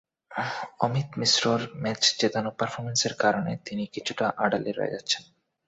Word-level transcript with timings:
অমিত 0.79 1.07
মিশ্রর 1.19 1.61
ম্যাচ 1.83 2.01
জেতানো 2.19 2.49
পারফরম্যান্সের 2.59 3.13
কারণে 3.23 3.51
তিনি 3.65 3.83
কিছুটা 3.95 4.25
আড়ালে 4.43 4.71
রয়ে 4.71 4.93
যাচ্ছেন। 4.95 5.23